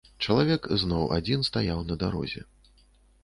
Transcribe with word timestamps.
Чалавек 0.27 0.63
зноў 0.83 1.03
адзін 1.17 1.45
стаяў 1.49 1.83
на 1.89 1.97
дарозе. 2.05 2.41